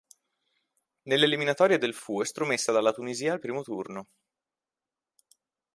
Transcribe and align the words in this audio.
Nelle 1.03 1.25
eliminatorie 1.25 1.77
del 1.77 1.93
fu 1.93 2.21
estromessa 2.21 2.71
dalla 2.71 2.91
Tunisia 2.91 3.33
al 3.33 3.39
primo 3.39 3.61
turno. 3.61 4.07